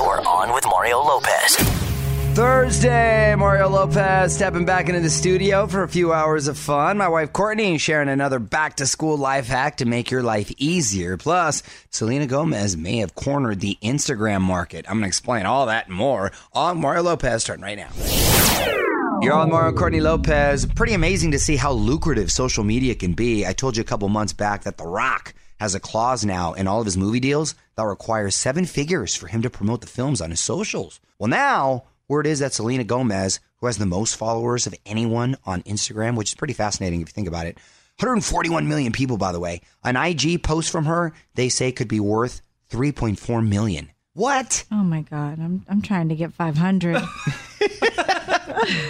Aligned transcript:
You're 0.00 0.26
on 0.26 0.54
with 0.54 0.64
Mario 0.64 0.96
Lopez. 0.96 1.56
Thursday, 2.34 3.34
Mario 3.34 3.68
Lopez 3.68 4.34
stepping 4.34 4.64
back 4.64 4.88
into 4.88 5.00
the 5.00 5.10
studio 5.10 5.66
for 5.66 5.82
a 5.82 5.88
few 5.88 6.10
hours 6.10 6.48
of 6.48 6.56
fun. 6.56 6.96
My 6.96 7.08
wife 7.08 7.34
Courtney 7.34 7.76
sharing 7.76 8.08
another 8.08 8.38
back 8.38 8.76
to 8.76 8.86
school 8.86 9.18
life 9.18 9.46
hack 9.46 9.76
to 9.76 9.84
make 9.84 10.10
your 10.10 10.22
life 10.22 10.50
easier. 10.56 11.18
Plus, 11.18 11.62
Selena 11.90 12.26
Gomez 12.26 12.78
may 12.78 12.96
have 12.96 13.14
cornered 13.14 13.60
the 13.60 13.76
Instagram 13.82 14.40
market. 14.40 14.86
I'm 14.88 14.94
going 14.94 15.02
to 15.02 15.08
explain 15.08 15.44
all 15.44 15.66
that 15.66 15.88
and 15.88 15.94
more 15.94 16.32
on 16.54 16.80
Mario 16.80 17.02
Lopez 17.02 17.42
starting 17.42 17.62
right 17.62 17.76
now. 17.76 17.90
You're 19.20 19.34
on 19.34 19.50
Mario 19.50 19.76
Courtney 19.76 20.00
Lopez. 20.00 20.64
Pretty 20.64 20.94
amazing 20.94 21.32
to 21.32 21.38
see 21.38 21.56
how 21.56 21.72
lucrative 21.72 22.32
social 22.32 22.64
media 22.64 22.94
can 22.94 23.12
be. 23.12 23.46
I 23.46 23.52
told 23.52 23.76
you 23.76 23.82
a 23.82 23.84
couple 23.84 24.08
months 24.08 24.32
back 24.32 24.62
that 24.62 24.78
The 24.78 24.86
Rock 24.86 25.34
has 25.60 25.74
a 25.74 25.80
clause 25.80 26.24
now 26.24 26.54
in 26.54 26.66
all 26.66 26.80
of 26.80 26.86
his 26.86 26.96
movie 26.96 27.20
deals 27.20 27.54
that 27.76 27.84
requires 27.84 28.34
seven 28.34 28.64
figures 28.64 29.14
for 29.14 29.26
him 29.26 29.42
to 29.42 29.50
promote 29.50 29.82
the 29.82 29.86
films 29.86 30.20
on 30.20 30.30
his 30.30 30.40
socials. 30.40 31.00
Well, 31.18 31.28
now 31.28 31.84
word 32.08 32.26
is 32.26 32.38
that 32.40 32.54
Selena 32.54 32.82
Gomez, 32.82 33.38
who 33.58 33.66
has 33.66 33.76
the 33.76 33.86
most 33.86 34.16
followers 34.16 34.66
of 34.66 34.74
anyone 34.86 35.36
on 35.44 35.62
Instagram, 35.62 36.16
which 36.16 36.30
is 36.30 36.34
pretty 36.34 36.54
fascinating 36.54 37.02
if 37.02 37.08
you 37.08 37.12
think 37.12 37.28
about 37.28 37.46
it, 37.46 37.56
141 37.98 38.66
million 38.66 38.90
people, 38.92 39.18
by 39.18 39.32
the 39.32 39.38
way, 39.38 39.60
an 39.84 39.96
IG 39.96 40.42
post 40.42 40.70
from 40.70 40.86
her 40.86 41.12
they 41.34 41.50
say 41.50 41.70
could 41.70 41.88
be 41.88 42.00
worth 42.00 42.40
3.4 42.70 43.46
million. 43.46 43.90
What? 44.14 44.64
Oh 44.72 44.76
my 44.76 45.02
god, 45.02 45.38
I'm 45.38 45.64
I'm 45.68 45.82
trying 45.82 46.08
to 46.08 46.14
get 46.14 46.32
500. 46.32 46.94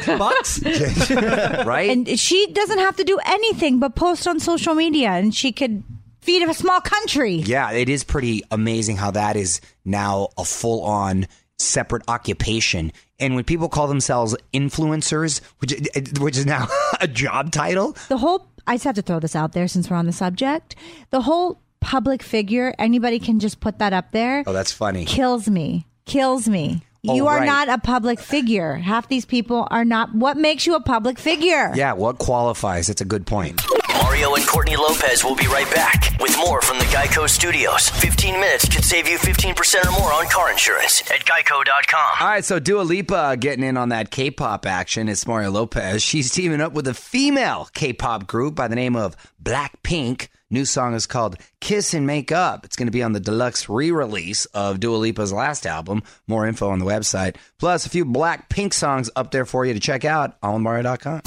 Bucks? 0.07 0.63
right? 0.65 1.91
and 1.91 2.19
she 2.19 2.47
doesn't 2.53 2.79
have 2.79 2.97
to 2.97 3.05
do 3.05 3.19
anything 3.27 3.79
but 3.79 3.95
post 3.95 4.27
on 4.27 4.41
social 4.41 4.75
media 4.75 5.11
and 5.11 5.35
she 5.35 5.53
could 5.53 5.83
feed 6.21 6.43
of 6.43 6.49
a 6.49 6.55
small 6.55 6.81
country. 6.81 7.35
Yeah, 7.37 7.71
it 7.73 7.89
is 7.89 8.05
pretty 8.05 8.43
amazing 8.51 8.97
how 8.97 9.11
that 9.13 9.37
is 9.37 9.61
now 9.85 10.29
a 10.39 10.45
full 10.45 10.83
on 10.85 11.27
separate 11.59 12.03
occupation. 12.09 12.93
And 13.19 13.35
when 13.35 13.45
people 13.45 13.69
call 13.69 13.87
themselves 13.87 14.35
influencers, 14.53 15.41
which 15.59 15.75
which 16.21 16.37
is 16.37 16.47
now 16.47 16.69
a 17.01 17.09
job 17.09 17.53
title, 17.53 17.97
The 18.09 18.19
whole 18.19 18.49
I 18.67 18.75
just 18.75 18.85
have 18.85 18.95
to 18.97 19.03
throw 19.03 19.21
this 19.21 19.37
out 19.37 19.53
there 19.53 19.69
since 19.69 19.91
we're 19.91 19.97
on 19.97 20.07
the 20.07 20.13
subject. 20.13 20.77
The 21.11 21.23
whole 21.23 21.61
public 21.81 22.23
figure, 22.23 22.75
anybody 22.79 23.19
can 23.19 23.41
just 23.41 23.61
put 23.61 23.79
that 23.79 23.93
up 23.93 24.13
there. 24.13 24.45
oh, 24.47 24.53
that's 24.53 24.73
funny. 24.73 25.05
Kills 25.07 25.49
me. 25.49 25.87
Kills 26.07 26.49
me. 26.49 26.83
Oh, 27.09 27.15
you 27.15 27.27
are 27.29 27.39
right. 27.39 27.47
not 27.47 27.69
a 27.71 27.79
public 27.79 28.21
figure. 28.21 28.75
Half 28.75 29.09
these 29.09 29.25
people 29.25 29.67
are 29.71 29.87
not. 29.87 30.15
What 30.15 30.37
makes 30.37 30.67
you 30.67 30.75
a 30.75 30.81
public 30.83 31.19
figure? 31.19 31.73
Yeah, 31.75 31.95
what 31.95 32.19
qualifies? 32.19 32.91
It's 32.91 33.01
a 33.01 33.07
good 33.07 33.27
point. 33.27 33.61
Mario 33.95 34.35
and 34.35 34.47
Courtney 34.47 34.77
Lopez 34.77 35.25
will 35.25 35.35
be 35.35 35.47
right 35.47 35.69
back 35.75 36.17
with 36.21 36.37
more 36.39 36.61
from 36.61 36.79
the 36.79 36.85
Geico 36.87 37.29
Studios. 37.29 37.89
15 37.89 38.35
minutes 38.41 38.69
could 38.69 38.85
save 38.85 39.09
you 39.09 39.19
15% 39.19 39.87
or 39.87 40.01
more 40.01 40.13
on 40.13 40.27
car 40.29 40.51
insurance 40.51 41.03
at 41.11 41.25
geico.com. 41.25 42.17
All 42.21 42.27
right, 42.29 42.45
so 42.45 42.59
Dua 42.59 42.83
Lipa 42.83 43.37
getting 43.39 43.65
in 43.65 43.77
on 43.77 43.89
that 43.91 44.11
K-pop 44.11 44.67
action. 44.67 45.09
It's 45.09 45.27
Mario 45.27 45.51
Lopez. 45.51 46.03
She's 46.03 46.31
teaming 46.31 46.61
up 46.61 46.73
with 46.73 46.87
a 46.87 46.95
female 46.95 47.69
K-pop 47.73 48.27
group 48.27 48.55
by 48.55 48.69
the 48.69 48.77
name 48.77 48.97
of 48.97 49.17
Blackpink. 49.43 50.29
New 50.53 50.65
song 50.65 50.95
is 50.95 51.07
called 51.07 51.37
Kiss 51.61 51.95
and 51.95 52.07
Make 52.07 52.33
Up. 52.33 52.65
It's 52.65 52.77
going 52.77 52.89
to 52.89 52.93
be 52.93 53.05
on 53.05 53.13
the 53.13 53.21
deluxe 53.21 53.69
re-release 53.69 54.47
of 54.47 54.81
Dua 54.81 54.97
Lipa's 54.97 55.33
last 55.33 55.65
album. 55.65 56.03
More 56.27 56.47
info 56.47 56.71
on 56.71 56.81
the 56.81 56.85
website. 56.85 57.37
Plus 57.59 57.87
a 57.87 57.89
few 57.89 58.05
Blackpink 58.05 58.73
songs 58.73 59.09
up 59.15 59.31
there 59.31 59.47
for 59.47 59.65
you 59.65 59.75
to 59.75 59.81
check 59.81 60.05
out 60.05 60.37
on 60.43 60.63
Mario.com. 60.63 61.21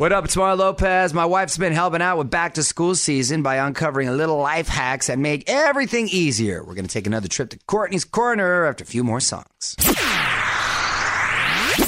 What 0.00 0.12
up? 0.12 0.24
It's 0.24 0.34
Mario 0.34 0.56
Lopez. 0.56 1.12
My 1.12 1.26
wife's 1.26 1.58
been 1.58 1.74
helping 1.74 2.00
out 2.00 2.16
with 2.16 2.30
back 2.30 2.54
to 2.54 2.62
school 2.62 2.94
season 2.94 3.42
by 3.42 3.56
uncovering 3.56 4.08
a 4.08 4.12
little 4.12 4.38
life 4.38 4.66
hacks 4.66 5.08
that 5.08 5.18
make 5.18 5.44
everything 5.46 6.08
easier. 6.08 6.64
We're 6.64 6.72
going 6.72 6.86
to 6.86 6.90
take 6.90 7.06
another 7.06 7.28
trip 7.28 7.50
to 7.50 7.58
Courtney's 7.66 8.06
Corner 8.06 8.64
after 8.64 8.82
a 8.82 8.86
few 8.86 9.04
more 9.04 9.20
songs. 9.20 9.76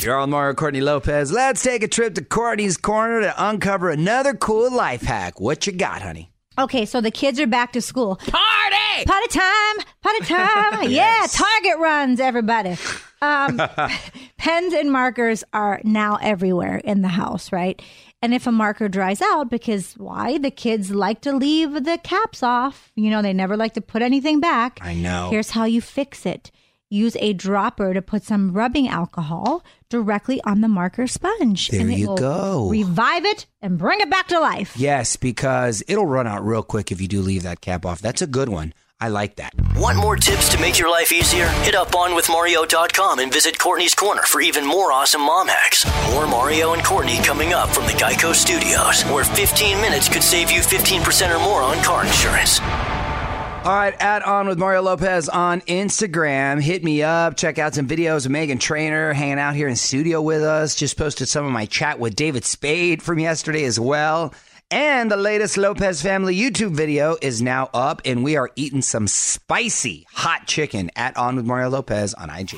You're 0.03 0.19
on 0.19 0.29
Mario 0.29 0.53
Courtney 0.53 0.83
Lopez. 0.83 1.33
Let's 1.33 1.63
take 1.63 1.83
a 1.83 1.89
trip 1.89 2.15
to 2.17 2.23
Courtney's 2.23 2.77
Corner 2.77 3.23
to 3.23 3.35
uncover 3.49 3.89
another 3.89 4.35
cool 4.35 4.71
life 4.71 5.01
hack. 5.01 5.41
What 5.41 5.67
you 5.67 5.73
got, 5.73 6.03
honey? 6.03 6.33
Okay, 6.59 6.85
so 6.85 7.01
the 7.01 7.11
kids 7.11 7.41
are 7.41 7.47
back 7.47 7.73
to 7.73 7.81
school. 7.81 8.17
Party! 8.17 9.07
Party 9.07 9.29
time! 9.29 9.77
Party 10.03 10.21
time! 10.25 10.91
Yeah, 10.91 11.27
Target 11.31 11.79
runs, 11.79 12.21
everybody. 12.21 12.77
Um, 13.23 13.63
pens 14.37 14.75
and 14.75 14.93
markers 14.93 15.45
are 15.55 15.81
now 15.85 16.19
everywhere 16.21 16.77
in 16.77 17.01
the 17.01 17.09
house, 17.09 17.53
right? 17.53 17.81
And 18.23 18.33
if 18.33 18.47
a 18.47 18.53
marker 18.53 18.89
dries 18.89 19.21
out, 19.21 19.51
because 19.51 19.95
why? 19.95 20.39
The 20.39 20.53
kids 20.53 20.93
like 20.93 21.21
to 21.23 21.33
leave 21.37 21.85
the 21.85 21.99
caps 22.03 22.43
off. 22.43 22.93
You 22.95 23.11
know, 23.11 23.21
they 23.21 23.33
never 23.33 23.57
like 23.57 23.75
to 23.75 23.81
put 23.81 24.01
anything 24.01 24.39
back. 24.39 24.79
I 24.81 24.95
know. 24.95 25.29
Here's 25.29 25.51
how 25.51 25.65
you 25.65 25.81
fix 25.81 26.25
it. 26.25 26.53
Use 26.89 27.17
a 27.21 27.33
dropper 27.33 27.95
to 27.95 28.03
put 28.03 28.23
some 28.23 28.53
rubbing 28.53 28.87
alcohol 28.87 29.65
directly 29.89 30.41
on 30.45 30.61
the 30.61 30.69
marker 30.69 31.07
sponge. 31.07 31.69
There 31.69 31.81
and 31.81 31.91
it 31.91 31.99
you 31.99 32.09
will 32.09 32.17
go. 32.17 32.69
Revive 32.69 33.25
it 33.25 33.47
and 33.61 33.79
bring 33.79 34.01
it 34.01 34.11
back 34.11 34.29
to 34.29 34.39
life. 34.39 34.77
Yes, 34.77 35.17
because 35.17 35.83
it'll 35.89 36.07
run 36.07 36.27
out 36.27 36.45
real 36.45 36.63
quick 36.63 36.93
if 36.93 37.01
you 37.01 37.09
do 37.09 37.23
leave 37.23 37.43
that 37.43 37.61
cap 37.61 37.87
off. 37.87 38.01
That's 38.01 38.23
a 38.23 38.27
good 38.27 38.51
one. 38.51 38.73
I 39.03 39.09
like 39.09 39.35
that. 39.37 39.53
Want 39.75 39.99
more 39.99 40.15
tips 40.15 40.49
to 40.51 40.61
make 40.61 40.79
your 40.79 40.89
life 40.89 41.11
easier? 41.11 41.49
Hit 41.67 41.75
up 41.75 41.91
onwithmario.com 41.91 43.19
and 43.19 43.33
visit 43.33 43.59
Courtney's 43.59 43.97
Corner 43.97 44.23
for 44.23 44.41
even 44.41 44.65
more 44.65 44.93
awesome 44.93 45.23
mom 45.23 45.49
hacks. 45.49 45.85
More 46.13 46.29
Mario 46.29 46.73
and 46.73 46.85
Courtney 46.85 47.17
coming 47.17 47.53
up 47.53 47.69
from 47.69 47.87
the 47.87 47.95
Geico 47.95 48.33
Studios, 48.33 49.03
where 49.13 49.25
15 49.25 49.81
minutes 49.81 50.09
could 50.09 50.23
save 50.23 50.53
you 50.53 50.61
15% 50.61 51.35
or 51.35 51.41
more 51.41 51.63
on 51.63 51.83
car 51.83 52.07
insurance. 52.07 52.61
All 52.61 53.75
right, 53.75 53.95
add 53.99 54.23
on 54.23 54.47
with 54.47 54.59
Mario 54.59 54.83
Lopez 54.83 55.29
on 55.29 55.63
Instagram. 55.63 56.63
Hit 56.63 56.85
me 56.85 57.03
up. 57.03 57.37
Check 57.37 57.59
out 57.59 57.75
some 57.75 57.89
videos 57.89 58.25
of 58.25 58.31
Meghan 58.31 58.61
Trainor 58.61 59.13
hanging 59.13 59.41
out 59.41 59.57
here 59.57 59.67
in 59.67 59.75
studio 59.75 60.23
with 60.23 60.43
us. 60.43 60.77
Just 60.77 60.97
posted 60.97 61.29
some 61.29 61.45
of 61.45 61.51
my 61.51 61.67
chat 61.67 61.99
with 61.99 62.15
David 62.15 62.45
Spade 62.45 63.03
from 63.03 63.19
yesterday 63.19 63.65
as 63.65 63.81
well. 63.81 64.33
And 64.73 65.11
the 65.11 65.19
latest 65.19 65.59
Lopez 65.59 66.01
family 66.01 66.35
YouTube 66.35 66.71
video 66.71 67.19
is 67.21 67.43
now 67.43 67.69
up, 67.75 68.01
and 68.07 68.25
we 68.25 68.37
are 68.37 68.51
eating 68.57 68.81
some 68.81 69.07
spicy 69.07 70.07
hot 70.11 70.47
chicken 70.47 70.91
at 70.97 71.15
On 71.19 71.37
with 71.37 71.45
Mario 71.45 71.69
Lopez 71.69 72.15
on 72.15 72.31
IG. 72.31 72.53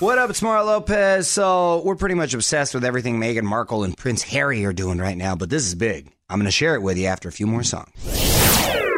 What 0.00 0.18
up, 0.18 0.28
it's 0.28 0.42
Mario 0.42 0.64
Lopez. 0.64 1.28
So, 1.28 1.82
we're 1.84 1.94
pretty 1.94 2.16
much 2.16 2.34
obsessed 2.34 2.74
with 2.74 2.84
everything 2.84 3.20
Meghan 3.20 3.44
Markle 3.44 3.84
and 3.84 3.96
Prince 3.96 4.22
Harry 4.24 4.64
are 4.64 4.72
doing 4.72 4.98
right 4.98 5.16
now, 5.16 5.36
but 5.36 5.50
this 5.50 5.64
is 5.68 5.76
big. 5.76 6.10
I'm 6.28 6.40
going 6.40 6.46
to 6.46 6.50
share 6.50 6.74
it 6.74 6.82
with 6.82 6.98
you 6.98 7.06
after 7.06 7.28
a 7.28 7.32
few 7.32 7.46
more 7.46 7.62
songs. 7.62 7.88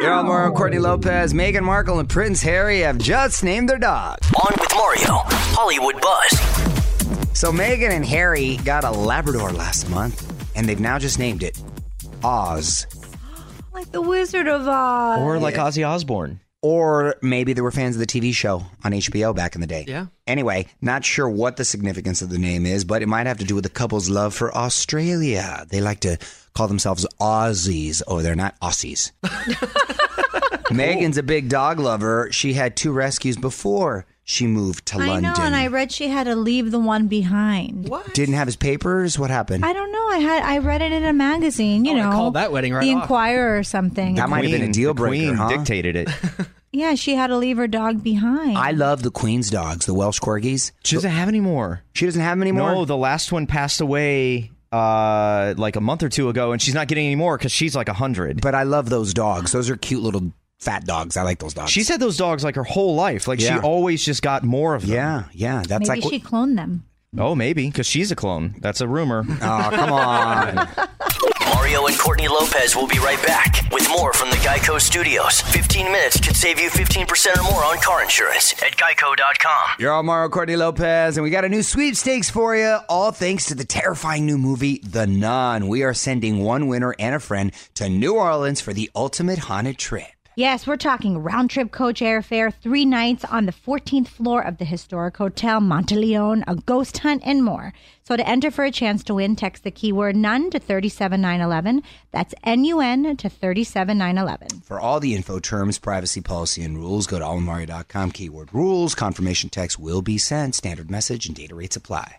You're 0.01 0.11
on 0.11 0.25
Mario 0.25 0.55
Courtney 0.55 0.79
Lopez. 0.79 1.35
Meghan 1.35 1.61
Markle 1.61 1.99
and 1.99 2.09
Prince 2.09 2.41
Harry 2.41 2.79
have 2.79 2.97
just 2.97 3.43
named 3.43 3.69
their 3.69 3.77
dog. 3.77 4.17
On 4.43 4.55
with 4.59 4.73
Mario, 4.73 5.21
Hollywood 5.27 6.01
Buzz. 6.01 7.37
So, 7.37 7.51
Meghan 7.51 7.91
and 7.91 8.05
Harry 8.05 8.57
got 8.65 8.85
a 8.85 8.89
Labrador 8.89 9.51
last 9.51 9.87
month, 9.87 10.32
and 10.55 10.67
they've 10.67 10.79
now 10.79 10.99
just 10.99 11.19
named 11.19 11.43
it 11.43 11.61
Oz. 12.23 12.87
Like 13.73 13.91
the 13.91 14.01
Wizard 14.01 14.47
of 14.47 14.67
Oz. 14.67 15.19
Or 15.19 15.39
like 15.39 15.55
Ozzy 15.55 15.85
Osbourne. 15.85 16.39
Or 16.61 17.15
maybe 17.23 17.53
they 17.53 17.61
were 17.61 17.71
fans 17.71 17.95
of 17.95 17.99
the 17.99 18.05
TV 18.05 18.31
show 18.33 18.63
on 18.83 18.91
HBO 18.91 19.35
back 19.35 19.55
in 19.55 19.61
the 19.61 19.67
day. 19.67 19.83
Yeah. 19.87 20.05
Anyway, 20.27 20.67
not 20.79 21.03
sure 21.03 21.27
what 21.27 21.57
the 21.57 21.65
significance 21.65 22.21
of 22.21 22.29
the 22.29 22.37
name 22.37 22.67
is, 22.67 22.85
but 22.85 23.01
it 23.01 23.07
might 23.07 23.25
have 23.25 23.39
to 23.39 23.45
do 23.45 23.55
with 23.55 23.63
the 23.63 23.69
couple's 23.71 24.09
love 24.09 24.33
for 24.35 24.55
Australia. 24.55 25.65
They 25.69 25.81
like 25.81 26.01
to 26.01 26.17
call 26.53 26.67
themselves 26.67 27.05
Aussies. 27.19 28.03
Oh, 28.07 28.21
they're 28.21 28.35
not 28.35 28.57
Aussies. 28.61 29.11
Meghan's 30.69 31.17
a 31.17 31.23
big 31.23 31.49
dog 31.49 31.79
lover. 31.79 32.29
She 32.31 32.53
had 32.53 32.77
two 32.77 32.91
rescues 32.91 33.35
before 33.37 34.05
she 34.25 34.47
moved 34.47 34.85
to 34.87 34.97
London. 34.97 35.09
I 35.09 35.13
London. 35.29 35.33
know, 35.37 35.45
and 35.47 35.55
I 35.55 35.67
read 35.67 35.91
she 35.91 36.07
had 36.07 36.25
to 36.25 36.35
leave 36.35 36.71
the 36.71 36.79
one 36.79 37.07
behind. 37.07 37.89
What? 37.89 38.13
Didn't 38.13 38.35
have 38.35 38.47
his 38.47 38.55
papers. 38.55 39.19
What 39.19 39.29
happened? 39.29 39.65
I 39.65 39.73
don't 39.73 39.91
know. 39.91 40.07
I 40.07 40.17
had 40.19 40.43
I 40.43 40.57
read 40.59 40.81
it 40.81 40.91
in 40.91 41.03
a 41.03 41.13
magazine. 41.13 41.85
You 41.85 41.93
I 41.95 41.99
know, 42.01 42.11
called 42.11 42.33
that 42.35 42.51
wedding 42.51 42.73
right 42.73 42.83
the 42.85 42.93
off. 42.93 43.03
Inquirer 43.03 43.57
or 43.57 43.63
something. 43.63 44.15
That 44.15 44.29
might 44.29 44.43
have 44.43 44.51
been 44.51 44.69
a 44.69 44.73
deal 44.73 44.93
the 44.93 45.01
breaker, 45.01 45.25
Queen 45.27 45.35
huh? 45.35 45.49
dictated 45.49 45.95
it. 45.95 46.09
yeah, 46.71 46.95
she 46.95 47.15
had 47.15 47.27
to 47.27 47.37
leave 47.37 47.57
her 47.57 47.67
dog 47.67 48.01
behind. 48.03 48.57
I 48.57 48.71
love 48.71 49.03
the 49.03 49.11
Queen's 49.11 49.49
dogs, 49.49 49.85
the 49.85 49.93
Welsh 49.93 50.19
corgis. 50.19 50.71
She 50.83 50.95
doesn't 50.95 51.11
have 51.11 51.27
any 51.27 51.39
more. 51.41 51.81
She 51.93 52.05
doesn't 52.05 52.21
have 52.21 52.31
them 52.37 52.43
anymore. 52.43 52.73
No, 52.75 52.85
the 52.85 52.97
last 52.97 53.31
one 53.31 53.45
passed 53.47 53.81
away 53.81 54.51
uh, 54.71 55.53
like 55.57 55.75
a 55.75 55.81
month 55.81 56.01
or 56.01 56.09
two 56.09 56.29
ago, 56.29 56.51
and 56.51 56.61
she's 56.61 56.73
not 56.73 56.87
getting 56.87 57.05
any 57.05 57.15
more 57.15 57.37
because 57.37 57.51
she's 57.51 57.75
like 57.75 57.89
a 57.89 57.93
hundred. 57.93 58.41
but 58.41 58.55
I 58.55 58.63
love 58.63 58.89
those 58.89 59.13
dogs. 59.13 59.51
Those 59.51 59.69
are 59.69 59.75
cute 59.77 60.01
little 60.01 60.31
fat 60.63 60.85
dogs. 60.85 61.17
I 61.17 61.23
like 61.23 61.39
those 61.39 61.53
dogs. 61.53 61.71
She's 61.71 61.89
had 61.89 61.99
those 61.99 62.17
dogs 62.17 62.43
like 62.43 62.55
her 62.55 62.63
whole 62.63 62.95
life. 62.95 63.27
Like 63.27 63.39
Yeah. 63.39 63.55
she 63.55 63.59
always 63.61 64.03
just 64.03 64.21
got 64.21 64.43
more 64.43 64.75
of 64.75 64.83
them. 64.83 64.91
yeah, 64.95 65.23
yeah. 65.33 65.63
That's 65.67 65.87
Maybe 65.89 66.01
like 66.01 66.09
she 66.09 66.19
cloned 66.19 66.55
them. 66.55 66.85
Oh, 67.15 67.35
maybe 67.35 67.67
because 67.67 67.85
she's 67.85 68.11
a 68.11 68.15
clone. 68.15 68.55
That's 68.59 68.81
a 68.81 68.87
rumor. 68.87 69.23
Oh, 69.41 69.69
come 69.71 69.91
on. 69.91 70.67
Mario 71.53 71.85
and 71.85 71.97
Courtney 71.97 72.27
Lopez 72.27 72.75
will 72.75 72.87
be 72.87 72.97
right 72.99 73.21
back 73.25 73.61
with 73.71 73.87
more 73.89 74.11
from 74.13 74.29
the 74.31 74.35
Geico 74.37 74.81
Studios. 74.81 75.41
15 75.41 75.85
minutes 75.91 76.19
could 76.19 76.35
save 76.35 76.59
you 76.59 76.69
15% 76.69 77.37
or 77.37 77.43
more 77.43 77.63
on 77.63 77.77
car 77.77 78.01
insurance 78.03 78.53
at 78.63 78.75
geico.com. 78.75 79.69
You're 79.79 79.91
all 79.91 80.03
Mario 80.03 80.29
Courtney 80.29 80.55
Lopez, 80.55 81.15
and 81.17 81.23
we 81.23 81.29
got 81.29 81.45
a 81.45 81.49
new 81.49 81.61
sweepstakes 81.63 82.29
for 82.29 82.55
you, 82.55 82.77
all 82.89 83.11
thanks 83.11 83.45
to 83.47 83.55
the 83.55 83.63
terrifying 83.65 84.25
new 84.25 84.37
movie, 84.37 84.79
The 84.79 85.05
Nun. 85.07 85.67
We 85.67 85.83
are 85.83 85.93
sending 85.93 86.39
one 86.43 86.67
winner 86.67 86.95
and 86.99 87.15
a 87.15 87.19
friend 87.19 87.51
to 87.75 87.87
New 87.89 88.15
Orleans 88.15 88.59
for 88.59 88.73
the 88.73 88.89
ultimate 88.95 89.39
haunted 89.39 89.77
trip. 89.77 90.07
Yes, 90.35 90.65
we're 90.65 90.77
talking 90.77 91.19
round 91.19 91.51
trip 91.51 91.71
coach 91.71 91.99
airfare, 92.01 92.51
three 92.51 92.85
nights 92.85 93.23
on 93.23 93.45
the 93.45 93.51
14th 93.51 94.07
floor 94.07 94.41
of 94.43 94.57
the 94.57 94.65
historic 94.65 95.15
hotel 95.17 95.61
Monteleone, 95.61 96.43
a 96.47 96.55
ghost 96.55 96.97
hunt, 96.97 97.21
and 97.23 97.43
more. 97.43 97.71
So 98.03 98.17
to 98.17 98.27
enter 98.27 98.49
for 98.49 98.65
a 98.65 98.71
chance 98.71 99.03
to 99.03 99.13
win, 99.13 99.35
text 99.35 99.63
the 99.63 99.69
keyword 99.69 100.15
none 100.15 100.49
to 100.49 100.57
37911. 100.57 101.83
That's 102.09 102.33
N 102.43 102.65
U 102.65 102.81
N 102.81 103.15
to 103.17 103.29
37911. 103.29 104.61
For 104.61 104.79
all 104.79 104.99
the 104.99 105.13
info, 105.13 105.37
terms, 105.37 105.77
privacy 105.77 106.21
policy, 106.21 106.63
and 106.63 106.79
rules, 106.79 107.05
go 107.05 107.19
to 107.19 107.25
allmario.com, 107.25 108.11
keyword 108.11 108.55
rules. 108.55 108.95
Confirmation 108.95 109.51
text 109.51 109.77
will 109.77 110.01
be 110.01 110.17
sent. 110.17 110.55
Standard 110.55 110.89
message 110.89 111.27
and 111.27 111.35
data 111.35 111.53
rates 111.53 111.75
apply. 111.75 112.17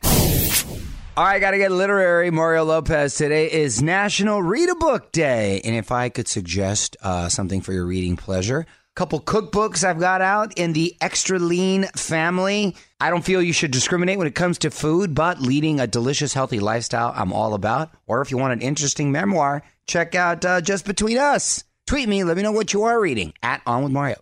All 1.17 1.23
right, 1.23 1.39
gotta 1.39 1.59
get 1.59 1.71
literary. 1.71 2.33
Mario 2.33 2.65
Lopez. 2.65 3.15
Today 3.15 3.49
is 3.49 3.81
National 3.81 4.43
Read 4.43 4.69
a 4.69 4.75
Book 4.75 5.13
Day. 5.13 5.61
And 5.65 5.77
if 5.77 5.93
I 5.93 6.09
could 6.09 6.27
suggest 6.27 6.97
uh, 7.03 7.29
something 7.29 7.61
for 7.61 7.73
your 7.73 7.87
reading 7.87 8.17
pleasure, 8.17 8.67
a 8.67 8.95
couple 8.97 9.21
cookbooks 9.21 9.85
I've 9.85 10.01
got 10.01 10.23
out 10.23 10.59
in 10.59 10.73
the 10.73 10.97
extra 11.01 11.39
lean 11.39 11.85
family. 11.95 12.75
I 12.99 13.11
don't 13.11 13.25
feel 13.25 13.41
you 13.41 13.53
should 13.53 13.71
discriminate 13.71 14.19
when 14.19 14.27
it 14.27 14.35
comes 14.35 14.59
to 14.59 14.73
food, 14.73 15.15
but 15.15 15.41
leading 15.41 15.79
a 15.79 15.87
delicious, 15.87 16.35
healthy 16.35 16.59
lifestyle, 16.59 17.13
I'm 17.15 17.33
all 17.33 17.55
about. 17.55 17.91
Or 18.09 18.21
if 18.21 18.33
you 18.33 18.37
want 18.37 18.55
an 18.55 18.61
interesting 18.61 19.13
memoir, 19.13 19.63
check 19.87 20.17
out 20.17 20.45
uh, 20.45 20.63
Just 20.63 20.85
Between 20.85 21.17
Us. 21.17 21.63
Tweet 21.87 22.09
me, 22.09 22.25
let 22.25 22.37
me 22.37 22.43
know 22.43 22.51
what 22.51 22.73
you 22.73 22.83
are 22.83 23.01
reading 23.01 23.35
at 23.41 23.63
On 23.67 23.85
with 23.85 23.93
Mario. 23.93 24.17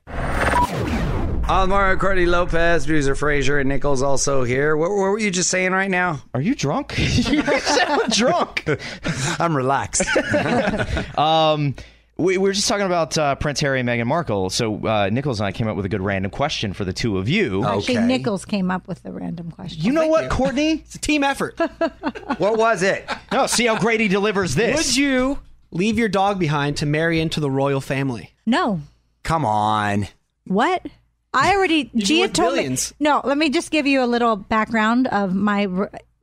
On 1.52 1.68
Mario 1.68 1.98
Courtney 1.98 2.24
Lopez, 2.24 2.86
producer 2.86 3.14
Frazier, 3.14 3.58
and 3.58 3.68
Nichols 3.68 4.00
also 4.00 4.42
here. 4.42 4.74
What, 4.74 4.88
what 4.88 4.96
were 4.96 5.18
you 5.18 5.30
just 5.30 5.50
saying 5.50 5.72
right 5.72 5.90
now? 5.90 6.22
Are 6.32 6.40
you 6.40 6.54
drunk? 6.54 6.94
you 6.98 7.42
sound 7.42 8.10
drunk. 8.10 8.64
I'm 9.38 9.54
relaxed. 9.54 10.02
Um, 11.18 11.74
we, 12.16 12.38
we 12.38 12.48
were 12.48 12.52
just 12.52 12.68
talking 12.68 12.86
about 12.86 13.18
uh, 13.18 13.34
Prince 13.34 13.60
Harry 13.60 13.80
and 13.80 13.88
Meghan 13.88 14.06
Markle. 14.06 14.48
So 14.48 14.86
uh, 14.86 15.10
Nichols 15.12 15.40
and 15.40 15.46
I 15.46 15.52
came 15.52 15.68
up 15.68 15.76
with 15.76 15.84
a 15.84 15.90
good 15.90 16.00
random 16.00 16.30
question 16.30 16.72
for 16.72 16.86
the 16.86 16.92
two 16.94 17.18
of 17.18 17.28
you. 17.28 17.62
Actually, 17.64 17.98
Okay. 17.98 18.06
Nichols 18.06 18.46
came 18.46 18.70
up 18.70 18.88
with 18.88 19.02
the 19.02 19.12
random 19.12 19.50
question. 19.50 19.82
You 19.82 19.92
know 19.92 20.06
what, 20.06 20.30
Courtney? 20.30 20.72
It's 20.86 20.94
a 20.94 20.98
team 20.98 21.22
effort. 21.22 21.58
what 22.38 22.56
was 22.56 22.82
it? 22.82 23.06
No, 23.30 23.46
see 23.46 23.66
how 23.66 23.78
great 23.78 24.00
he 24.00 24.08
delivers 24.08 24.54
this. 24.54 24.76
Would 24.76 24.96
you 24.96 25.38
leave 25.70 25.98
your 25.98 26.08
dog 26.08 26.38
behind 26.38 26.78
to 26.78 26.86
marry 26.86 27.20
into 27.20 27.40
the 27.40 27.50
royal 27.50 27.82
family? 27.82 28.32
No. 28.46 28.80
Come 29.22 29.44
on. 29.44 30.08
What? 30.46 30.86
I 31.34 31.54
already 31.54 31.84
be 31.84 32.02
Gia 32.02 32.28
told 32.28 32.54
billions. 32.54 32.90
me. 32.92 33.04
No, 33.04 33.20
let 33.24 33.38
me 33.38 33.48
just 33.50 33.70
give 33.70 33.86
you 33.86 34.02
a 34.02 34.06
little 34.06 34.36
background 34.36 35.06
of 35.08 35.34
my 35.34 35.66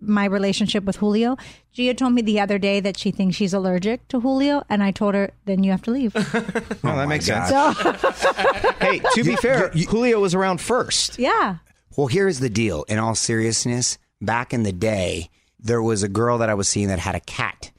my 0.02 0.26
relationship 0.26 0.86
with 0.86 0.96
Julio. 0.98 1.36
Gia 1.74 1.94
told 1.94 2.14
me 2.14 2.22
the 2.22 2.40
other 2.40 2.58
day 2.58 2.80
that 2.80 2.98
she 2.98 3.12
thinks 3.12 3.36
she's 3.36 3.54
allergic 3.54 4.08
to 4.10 4.20
Julio, 4.22 4.64
and 4.70 4.82
I 4.84 4.92
told 4.92 5.16
her, 5.16 5.32
"Then 5.46 5.64
you 5.64 5.72
have 5.72 5.82
to 5.84 5.92
leave." 5.92 6.14
Oh, 6.84 6.96
that 6.96 7.08
makes 7.10 7.26
sense. 7.26 7.50
so 7.50 7.74
Hey, 8.80 9.00
to 9.16 9.24
be 9.24 9.36
fair, 9.36 9.70
Julio 9.70 10.20
was 10.20 10.34
around 10.34 10.62
first. 10.62 11.20
yeah, 11.20 11.58
Well, 11.98 12.08
here's 12.08 12.40
the 12.40 12.50
deal. 12.50 12.84
In 12.88 12.98
all 13.00 13.16
seriousness, 13.16 13.98
back 14.22 14.54
in 14.54 14.64
the 14.64 14.72
day, 14.72 15.30
there 15.60 15.82
was 15.82 16.04
a 16.04 16.08
girl 16.08 16.38
that 16.38 16.50
I 16.50 16.54
was 16.54 16.68
seeing 16.70 16.88
that 16.88 17.00
had 17.00 17.16
a 17.16 17.20
cat. 17.20 17.72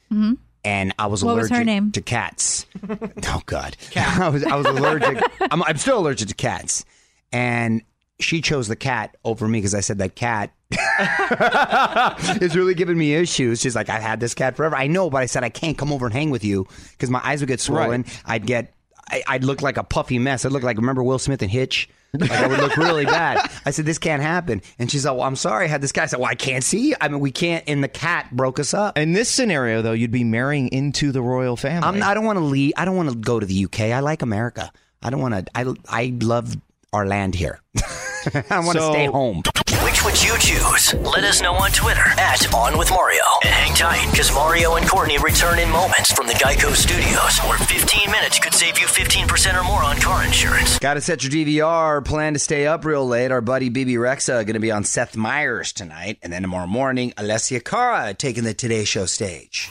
And 0.63 0.93
I 0.99 1.07
was 1.07 1.21
Mm-hmm. 1.21 1.27
What 1.27 1.37
was 1.37 1.49
her 1.49 1.63
name? 1.63 1.91
to 1.93 2.01
cats. 2.01 2.65
oh 3.27 3.41
God, 3.47 3.75
I 3.95 4.29
was 4.29 4.43
I 4.43 4.55
was 4.55 4.67
allergic. 4.67 5.23
I'm, 5.49 5.63
I'm 5.63 5.77
still 5.77 5.97
allergic 5.99 6.27
to 6.27 6.35
cats, 6.35 6.85
and 7.31 7.81
she 8.19 8.41
chose 8.41 8.67
the 8.67 8.75
cat 8.75 9.17
over 9.23 9.47
me 9.47 9.59
because 9.59 9.73
I 9.73 9.79
said 9.81 9.97
that 9.97 10.15
cat 10.15 10.51
is 12.41 12.55
really 12.55 12.73
giving 12.75 12.97
me 12.97 13.15
issues. 13.15 13.61
She's 13.61 13.75
like, 13.75 13.89
I've 13.89 14.01
had 14.01 14.19
this 14.19 14.33
cat 14.33 14.55
forever. 14.55 14.75
I 14.75 14.87
know, 14.87 15.09
but 15.09 15.21
I 15.21 15.25
said 15.25 15.43
I 15.43 15.49
can't 15.49 15.77
come 15.77 15.91
over 15.91 16.05
and 16.05 16.13
hang 16.13 16.29
with 16.29 16.43
you 16.43 16.67
because 16.91 17.09
my 17.09 17.21
eyes 17.23 17.41
would 17.41 17.47
get 17.47 17.59
swollen. 17.59 18.05
I'd 18.25 18.45
get, 18.45 18.73
I, 19.09 19.23
I'd 19.27 19.43
look 19.43 19.61
like 19.61 19.77
a 19.77 19.83
puffy 19.83 20.19
mess. 20.19 20.45
I'd 20.45 20.51
look 20.51 20.63
like 20.63 20.77
remember 20.77 21.03
Will 21.03 21.19
Smith 21.19 21.41
and 21.41 21.51
Hitch. 21.51 21.89
Like 22.13 22.31
I 22.31 22.45
would 22.47 22.59
look 22.59 22.75
really 22.75 23.05
bad. 23.05 23.49
I 23.65 23.71
said, 23.71 23.85
this 23.85 23.97
can't 23.97 24.21
happen. 24.21 24.61
And 24.77 24.91
she's 24.91 25.05
like, 25.05 25.15
well, 25.15 25.23
I'm 25.23 25.37
sorry. 25.37 25.65
I 25.65 25.67
had 25.69 25.81
this 25.81 25.93
guy. 25.93 26.03
I 26.03 26.05
said, 26.07 26.19
well, 26.19 26.29
I 26.29 26.35
can't 26.35 26.63
see. 26.63 26.93
I 26.99 27.07
mean, 27.07 27.21
we 27.21 27.31
can't. 27.31 27.63
And 27.67 27.81
the 27.81 27.87
cat 27.87 28.29
broke 28.35 28.59
us 28.59 28.73
up. 28.73 28.97
In 28.97 29.13
this 29.13 29.29
scenario, 29.29 29.81
though, 29.81 29.93
you'd 29.93 30.11
be 30.11 30.25
marrying 30.25 30.67
into 30.73 31.13
the 31.13 31.21
royal 31.21 31.55
family. 31.55 31.87
I'm, 31.87 32.03
I 32.03 32.13
don't 32.13 32.25
want 32.25 32.37
to 32.37 32.43
leave. 32.43 32.73
I 32.75 32.83
don't 32.83 32.97
want 32.97 33.09
to 33.09 33.15
go 33.15 33.39
to 33.39 33.45
the 33.45 33.63
UK. 33.65 33.79
I 33.79 34.01
like 34.01 34.21
America. 34.23 34.71
I 35.01 35.09
don't 35.09 35.21
want 35.21 35.33
to. 35.35 35.45
I, 35.55 35.73
I 35.87 36.13
love 36.21 36.55
our 36.93 37.05
land 37.05 37.35
here. 37.35 37.59
I 38.49 38.59
want 38.59 38.73
to 38.77 38.83
So- 38.83 38.91
stay 38.93 39.05
home. 39.07 39.43
Which 39.83 40.05
would 40.05 40.21
you 40.23 40.37
choose? 40.37 40.93
Let 40.93 41.23
us 41.23 41.41
know 41.41 41.53
on 41.55 41.71
Twitter 41.71 42.03
at 42.17 42.53
On 42.53 42.77
With 42.77 42.91
Mario. 42.91 43.23
And 43.43 43.51
hang 43.53 43.73
tight, 43.75 44.07
because 44.11 44.31
Mario 44.33 44.75
and 44.75 44.87
Courtney 44.87 45.17
return 45.17 45.57
in 45.59 45.69
moments 45.71 46.11
from 46.11 46.27
the 46.27 46.33
Geico 46.33 46.75
Studios, 46.75 47.39
where 47.39 47.57
15 47.57 48.11
minutes 48.11 48.37
could 48.39 48.53
save 48.53 48.77
you 48.79 48.85
15% 48.85 49.59
or 49.59 49.63
more 49.63 49.81
on 49.83 49.97
car 49.97 50.23
insurance. 50.23 50.77
Got 50.79 50.95
to 50.95 51.01
set 51.01 51.23
your 51.23 51.31
DVR. 51.31 52.03
Plan 52.05 52.33
to 52.33 52.39
stay 52.39 52.67
up 52.67 52.85
real 52.85 53.07
late. 53.07 53.31
Our 53.31 53.41
buddy 53.41 53.69
Bebe 53.69 53.95
Rexha 53.95 54.45
going 54.45 54.53
to 54.53 54.59
be 54.59 54.71
on 54.71 54.83
Seth 54.83 55.15
Meyers 55.17 55.73
tonight, 55.73 56.19
and 56.21 56.31
then 56.31 56.41
tomorrow 56.43 56.67
morning, 56.67 57.11
Alessia 57.17 57.63
Cara 57.63 58.13
taking 58.13 58.43
the 58.43 58.53
Today 58.53 58.83
Show 58.83 59.05
stage. 59.05 59.69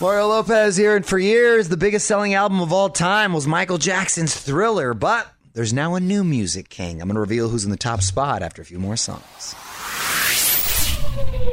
Mario 0.00 0.28
Lopez 0.28 0.76
here, 0.76 0.96
and 0.96 1.04
for 1.06 1.18
years, 1.18 1.68
the 1.68 1.76
biggest 1.76 2.06
selling 2.06 2.34
album 2.34 2.60
of 2.60 2.72
all 2.72 2.88
time 2.90 3.32
was 3.32 3.46
Michael 3.46 3.78
Jackson's 3.78 4.34
Thriller, 4.34 4.92
but 4.94 5.26
there's 5.54 5.72
now 5.72 5.94
a 5.94 6.00
new 6.00 6.24
music 6.24 6.68
king. 6.68 7.00
I'm 7.00 7.08
going 7.08 7.14
to 7.14 7.20
reveal 7.20 7.48
who's 7.48 7.64
in 7.64 7.70
the 7.70 7.76
top 7.76 8.02
spot 8.02 8.42
after 8.42 8.60
a 8.60 8.64
few 8.64 8.78
more 8.78 8.96
songs. 8.96 9.54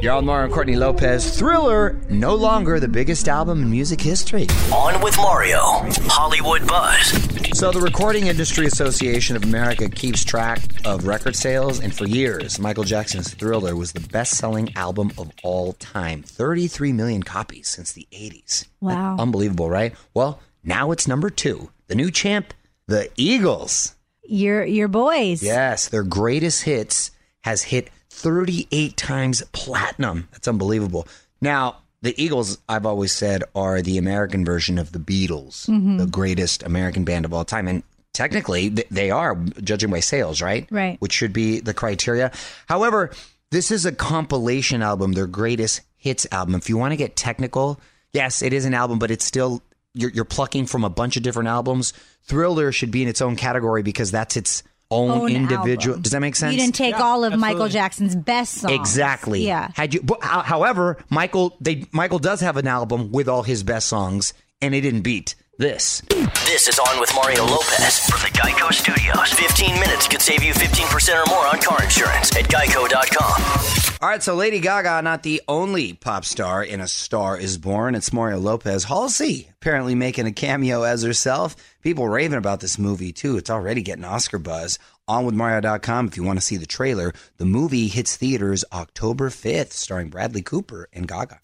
Y'all 0.01 0.17
on 0.17 0.25
Mario 0.25 0.46
and 0.46 0.53
Courtney 0.53 0.75
Lopez. 0.75 1.38
Thriller, 1.38 2.01
no 2.10 2.34
longer 2.34 2.79
the 2.79 2.88
biggest 2.88 3.27
album 3.27 3.62
in 3.62 3.70
music 3.70 4.01
history. 4.01 4.48
On 4.74 5.00
with 5.03 5.15
Mario. 5.17 5.60
Hollywood 6.08 6.67
Buzz. 6.67 7.12
So, 7.55 7.72
the 7.72 7.79
Recording 7.81 8.25
Industry 8.25 8.65
Association 8.65 9.36
of 9.36 9.43
America 9.43 9.88
keeps 9.88 10.24
track 10.24 10.63
of 10.84 11.05
record 11.05 11.36
sales, 11.36 11.79
and 11.79 11.96
for 11.96 12.05
years, 12.05 12.58
Michael 12.58 12.84
Jackson's 12.84 13.31
Thriller 13.31 13.75
was 13.75 13.91
the 13.91 14.00
best 14.00 14.36
selling 14.36 14.75
album 14.75 15.12
of 15.20 15.29
all 15.43 15.74
time 15.74 16.24
33 16.24 16.91
million 16.93 17.22
copies 17.22 17.70
since 17.70 17.91
the 17.91 18.08
80s. 18.12 18.65
Wow. 18.79 19.17
Unbelievable, 19.20 19.70
right? 19.70 19.93
Well, 20.15 20.39
now 20.63 20.89
it's 20.89 21.08
number 21.08 21.29
two. 21.29 21.70
The 21.86 21.96
new 21.96 22.10
champ, 22.10 22.55
the 22.88 23.09
Eagles. 23.15 23.95
Your 24.23 24.63
your 24.63 24.88
boys. 24.88 25.43
Yes, 25.43 25.88
their 25.89 26.03
greatest 26.03 26.63
hits 26.63 27.11
has 27.41 27.63
hit 27.63 27.89
38 28.09 28.95
times 28.97 29.43
platinum. 29.51 30.27
That's 30.31 30.47
unbelievable. 30.47 31.07
Now, 31.41 31.77
the 32.01 32.19
Eagles, 32.21 32.57
I've 32.67 32.85
always 32.85 33.11
said, 33.11 33.43
are 33.55 33.81
the 33.81 33.97
American 33.97 34.43
version 34.43 34.77
of 34.77 34.91
the 34.91 35.00
Beatles, 35.00 35.67
mm-hmm. 35.67 35.97
the 35.97 36.07
greatest 36.07 36.63
American 36.63 37.03
band 37.03 37.25
of 37.25 37.33
all 37.33 37.45
time. 37.45 37.67
And 37.67 37.83
technically, 38.13 38.69
th- 38.69 38.88
they 38.89 39.11
are, 39.11 39.35
judging 39.63 39.91
by 39.91 40.00
sales, 40.00 40.41
right? 40.41 40.67
Right. 40.71 41.00
Which 41.00 41.13
should 41.13 41.33
be 41.33 41.59
the 41.59 41.73
criteria. 41.73 42.31
However, 42.67 43.11
this 43.51 43.69
is 43.69 43.85
a 43.85 43.91
compilation 43.91 44.81
album, 44.81 45.13
their 45.13 45.27
greatest 45.27 45.81
hits 45.97 46.25
album. 46.31 46.55
If 46.55 46.69
you 46.69 46.77
want 46.77 46.91
to 46.91 46.97
get 46.97 47.15
technical, 47.15 47.79
yes, 48.13 48.41
it 48.41 48.53
is 48.53 48.65
an 48.65 48.73
album, 48.73 48.97
but 48.97 49.11
it's 49.11 49.25
still, 49.25 49.61
you're, 49.93 50.10
you're 50.12 50.25
plucking 50.25 50.65
from 50.67 50.83
a 50.83 50.89
bunch 50.89 51.17
of 51.17 51.24
different 51.24 51.50
albums. 51.50 51.93
Thriller 52.24 52.71
should 52.71 52.91
be 52.91 53.01
in 53.01 53.07
its 53.07 53.21
own 53.21 53.36
category 53.36 53.83
because 53.83 54.12
that's 54.12 54.38
its 54.38 54.63
own, 54.89 55.10
Own 55.12 55.31
individual. 55.31 55.93
album. 55.93 56.01
Does 56.01 56.12
that 56.12 56.19
make 56.19 56.36
sense? 56.36 56.53
You 56.53 56.60
didn't 56.60 56.75
take 56.75 57.00
all 57.00 57.24
of 57.24 57.38
Michael 57.39 57.69
Jackson's 57.69 58.15
best 58.15 58.55
songs. 58.55 58.74
Exactly. 58.74 59.45
Yeah. 59.45 59.69
Had 59.74 59.93
you, 59.93 60.01
but, 60.01 60.19
uh, 60.21 60.43
however, 60.43 60.98
Michael, 61.10 61.55
they 61.62 61.86
Michael 61.91 62.19
does 62.19 62.41
have 62.41 62.57
an 62.57 62.67
album 62.67 63.12
with 63.12 63.29
all 63.29 63.43
his 63.43 63.63
best 63.63 63.88
songs, 63.88 64.33
and 64.62 64.75
it 64.75 64.81
didn't 64.81 65.01
beat 65.01 65.36
this. 65.57 66.01
This 66.45 66.67
is 66.67 66.77
On 66.79 67.00
with 67.00 67.13
Mario 67.15 67.45
Lopez 67.45 68.00
from 68.00 68.19
the 68.19 68.38
Geico 68.38 68.74
Studios. 68.74 69.31
15 69.33 69.79
minutes 69.79 70.07
could 70.07 70.21
save 70.21 70.43
you 70.43 70.53
15% 70.53 71.24
or 71.24 71.29
more 71.29 71.48
on 71.48 71.60
car 71.62 71.81
insurance 71.83 72.36
at 72.36 72.45
geico.com. 72.50 73.80
All 74.01 74.10
right, 74.10 74.24
so 74.24 74.34
Lady 74.34 74.60
Gaga, 74.60 75.03
not 75.03 75.22
the 75.22 75.43
only 75.48 75.93
pop 75.93 76.25
star 76.25 76.63
in 76.63 76.81
A 76.81 76.88
Star 76.88 77.38
Is 77.38 77.60
Born. 77.60 77.93
It's 77.93 78.12
Mario 78.12 78.39
Lopez. 78.39 78.86
Halsey 78.86 79.48
apparently 79.62 79.93
making 79.93 80.25
a 80.25 80.31
cameo 80.31 80.81
as 80.81 81.03
herself. 81.03 81.55
People 81.84 82.10
raving 82.10 82.39
about 82.39 82.62
this 82.62 82.79
movie 82.79 83.12
too. 83.13 83.38
It's 83.38 83.51
already 83.51 83.84
getting 83.84 84.03
Oscar 84.03 84.39
buzz. 84.39 84.79
OnWithMario.com 85.08 86.08
if 86.08 86.17
you 86.17 86.24
want 86.24 86.39
to 86.39 86.46
see 86.46 86.58
the 86.58 86.65
trailer. 86.65 87.13
The 87.38 87.46
movie 87.46 87.89
hits 87.89 88.17
theaters 88.17 88.65
October 88.74 89.29
5th, 89.29 89.74
starring 89.74 90.10
Bradley 90.10 90.41
Cooper 90.41 90.89
and 90.91 91.08
Gaga. 91.08 91.39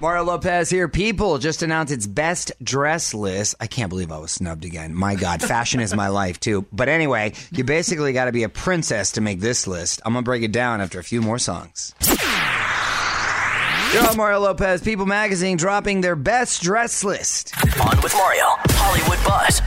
Mario 0.00 0.24
Lopez 0.24 0.70
here. 0.70 0.88
People 0.88 1.36
just 1.36 1.62
announced 1.62 1.92
its 1.92 2.06
best 2.06 2.52
dress 2.62 3.12
list. 3.12 3.54
I 3.60 3.66
can't 3.66 3.90
believe 3.90 4.10
I 4.10 4.16
was 4.18 4.32
snubbed 4.32 4.64
again. 4.64 4.94
My 4.94 5.14
God, 5.14 5.42
fashion 5.54 5.80
is 5.80 5.94
my 5.94 6.08
life 6.08 6.40
too. 6.40 6.64
But 6.72 6.88
anyway, 6.88 7.34
you 7.50 7.64
basically 7.64 8.14
got 8.14 8.24
to 8.24 8.32
be 8.32 8.42
a 8.42 8.48
princess 8.48 9.12
to 9.12 9.20
make 9.20 9.40
this 9.40 9.66
list. 9.66 10.00
I'm 10.06 10.14
going 10.14 10.24
to 10.24 10.28
break 10.28 10.42
it 10.42 10.52
down 10.52 10.80
after 10.80 10.98
a 10.98 11.04
few 11.04 11.20
more 11.20 11.38
songs. 11.38 11.94
Yo, 13.92 14.14
Mario 14.14 14.40
Lopez, 14.40 14.80
People 14.82 15.04
Magazine 15.04 15.58
dropping 15.58 16.00
their 16.00 16.16
best 16.16 16.62
dress 16.62 17.04
list. 17.04 17.52
On 17.80 18.00
with 18.02 18.14
Mario. 18.14 18.44
Hollywood 18.70 19.18
Buzz. 19.24 19.60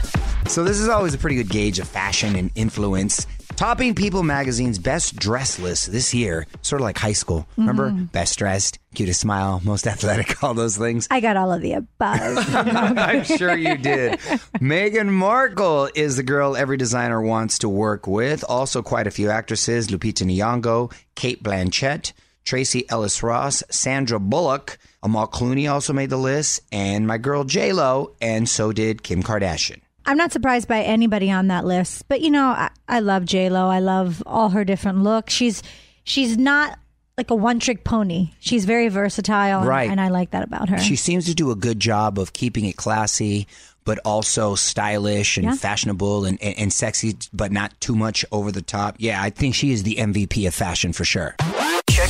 So 0.52 0.64
this 0.64 0.80
is 0.80 0.88
always 0.88 1.14
a 1.14 1.18
pretty 1.18 1.36
good 1.36 1.48
gauge 1.48 1.78
of 1.78 1.86
fashion 1.86 2.34
and 2.34 2.50
influence. 2.54 3.26
Topping 3.56 3.94
People 3.94 4.22
Magazine's 4.24 4.78
best 4.78 5.14
dress 5.16 5.58
list 5.58 5.92
this 5.92 6.12
year, 6.12 6.46
sort 6.62 6.80
of 6.80 6.84
like 6.84 6.98
high 6.98 7.12
school. 7.12 7.46
Remember? 7.56 7.90
Mm-hmm. 7.90 8.04
Best 8.06 8.38
dressed, 8.38 8.78
cutest 8.94 9.20
smile, 9.20 9.60
most 9.64 9.86
athletic, 9.86 10.42
all 10.42 10.54
those 10.54 10.76
things. 10.76 11.06
I 11.10 11.20
got 11.20 11.36
all 11.36 11.52
of 11.52 11.62
the 11.62 11.74
above. 11.74 11.88
I'm 11.98 13.22
sure 13.24 13.56
you 13.56 13.76
did. 13.76 14.18
Meghan 14.60 15.08
Markle 15.08 15.88
is 15.94 16.16
the 16.16 16.22
girl 16.22 16.56
every 16.56 16.76
designer 16.76 17.22
wants 17.22 17.58
to 17.60 17.68
work 17.68 18.06
with. 18.06 18.44
Also, 18.48 18.82
quite 18.82 19.06
a 19.06 19.12
few 19.12 19.30
actresses 19.30 19.88
Lupita 19.88 20.24
Nyong'o, 20.24 20.92
Cate 21.14 21.42
Blanchett, 21.42 22.12
Tracee 22.44 22.84
Ellis 22.88 23.22
Ross, 23.22 23.62
Sandra 23.70 24.18
Bullock, 24.18 24.78
Amal 25.02 25.28
Clooney 25.28 25.70
also 25.70 25.92
made 25.92 26.10
the 26.10 26.16
list, 26.16 26.60
and 26.72 27.06
my 27.06 27.18
girl 27.18 27.44
J 27.44 27.72
Lo, 27.72 28.14
and 28.20 28.48
so 28.48 28.72
did 28.72 29.02
Kim 29.02 29.22
Kardashian. 29.22 29.80
I'm 30.06 30.16
not 30.16 30.32
surprised 30.32 30.68
by 30.68 30.82
anybody 30.82 31.30
on 31.30 31.48
that 31.48 31.64
list, 31.64 32.08
but 32.08 32.20
you 32.20 32.30
know, 32.30 32.48
I, 32.48 32.70
I 32.88 33.00
love 33.00 33.24
J 33.24 33.48
Lo. 33.50 33.68
I 33.68 33.78
love 33.80 34.22
all 34.26 34.50
her 34.50 34.64
different 34.64 35.02
looks. 35.02 35.32
She's 35.32 35.62
she's 36.04 36.36
not 36.36 36.78
like 37.16 37.30
a 37.30 37.34
one 37.34 37.58
trick 37.60 37.84
pony. 37.84 38.30
She's 38.40 38.64
very 38.64 38.88
versatile, 38.88 39.60
and- 39.60 39.68
Right. 39.68 39.88
And 39.90 40.00
I 40.00 40.08
like 40.08 40.32
that 40.32 40.42
about 40.42 40.68
her. 40.68 40.78
She 40.78 40.96
seems 40.96 41.26
to 41.26 41.34
do 41.34 41.50
a 41.50 41.56
good 41.56 41.78
job 41.80 42.18
of 42.18 42.32
keeping 42.32 42.64
it 42.66 42.76
classy, 42.76 43.46
but 43.84 43.98
also 44.04 44.54
stylish 44.56 45.36
and 45.36 45.46
Yeah. 45.46 45.54
fashionable 45.54 46.24
and, 46.24 46.42
and, 46.42 46.58
and 46.58 46.72
sexy, 46.72 47.16
but 47.32 47.52
not 47.52 47.72
too 47.80 47.94
much 47.94 48.24
over 48.32 48.50
the 48.50 48.62
top. 48.62 48.96
Yeah, 48.98 49.22
I 49.22 49.30
think 49.30 49.54
she 49.54 49.70
is 49.70 49.84
the 49.84 49.94
MVP 49.96 50.46
of 50.48 50.54
fashion 50.54 50.92
for 50.92 51.04
sure. 51.04 51.36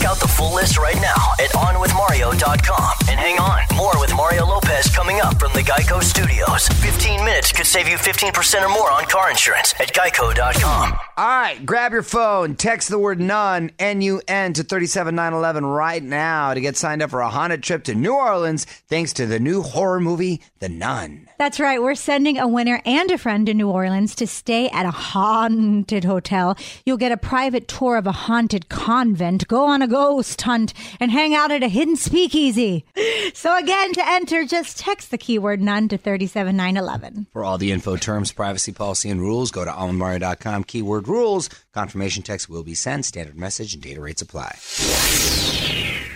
Check 0.04 0.10
out 0.10 0.20
the 0.20 0.28
full 0.28 0.54
list 0.54 0.76
right 0.76 0.96
now 0.96 1.32
at 1.38 1.48
onwithmario.com. 1.52 2.92
And 3.08 3.18
hang 3.18 3.38
on, 3.38 3.62
more 3.74 3.98
with 3.98 4.14
Mario 4.14 4.44
Lopez 4.44 4.94
coming 4.94 5.20
up 5.20 5.40
from 5.40 5.50
the 5.54 5.60
Geico 5.60 6.02
Studios. 6.02 6.68
15 6.68 7.24
minutes 7.24 7.52
could 7.52 7.64
save 7.64 7.88
you 7.88 7.96
15% 7.96 8.62
or 8.62 8.68
more 8.68 8.90
on 8.90 9.04
car 9.06 9.30
insurance 9.30 9.72
at 9.80 9.94
geico.com. 9.94 10.92
All 11.16 11.26
right, 11.26 11.64
grab 11.64 11.92
your 11.92 12.02
phone, 12.02 12.54
text 12.54 12.90
the 12.90 12.98
word 12.98 13.18
none, 13.18 13.70
N 13.78 14.02
U 14.02 14.20
N, 14.28 14.52
to 14.54 14.62
37911 14.62 15.64
right 15.64 16.02
now 16.02 16.52
to 16.52 16.60
get 16.60 16.76
signed 16.76 17.00
up 17.00 17.10
for 17.10 17.20
a 17.20 17.30
haunted 17.30 17.62
trip 17.62 17.84
to 17.84 17.94
New 17.94 18.12
Orleans 18.12 18.66
thanks 18.88 19.14
to 19.14 19.26
the 19.26 19.40
new 19.40 19.62
horror 19.62 20.00
movie, 20.00 20.42
The 20.58 20.68
Nun. 20.68 21.28
That's 21.38 21.60
right. 21.60 21.80
We're 21.80 21.94
sending 21.94 22.38
a 22.38 22.48
winner 22.48 22.82
and 22.84 23.10
a 23.10 23.18
friend 23.18 23.46
to 23.46 23.54
New 23.54 23.70
Orleans 23.70 24.14
to 24.16 24.26
stay 24.26 24.68
at 24.68 24.86
a 24.86 24.90
haunted 24.90 26.04
hotel. 26.04 26.56
You'll 26.84 26.96
get 26.96 27.12
a 27.12 27.16
private 27.16 27.68
tour 27.68 27.96
of 27.96 28.06
a 28.06 28.12
haunted 28.12 28.68
convent, 28.68 29.48
go 29.48 29.64
on 29.64 29.82
a 29.82 29.93
ghost 29.94 30.42
hunt, 30.42 30.74
and 30.98 31.12
hang 31.12 31.36
out 31.36 31.52
at 31.52 31.62
a 31.62 31.68
hidden 31.68 31.94
speakeasy. 31.94 32.84
So 33.32 33.56
again, 33.56 33.92
to 33.92 34.08
enter, 34.08 34.44
just 34.44 34.76
text 34.76 35.12
the 35.12 35.18
keyword 35.18 35.60
none 35.60 35.86
to 35.88 35.96
37911. 35.96 37.28
For 37.32 37.44
all 37.44 37.58
the 37.58 37.70
info, 37.70 37.96
terms, 37.96 38.32
privacy 38.32 38.72
policy, 38.72 39.08
and 39.08 39.20
rules, 39.20 39.52
go 39.52 39.64
to 39.64 39.70
almanmario.com, 39.70 40.64
keyword 40.64 41.06
rules. 41.06 41.48
Confirmation 41.72 42.24
text 42.24 42.48
will 42.48 42.64
be 42.64 42.74
sent, 42.74 43.04
standard 43.04 43.38
message, 43.38 43.74
and 43.74 43.82
data 43.82 44.00
rates 44.00 44.20
apply. 44.20 44.58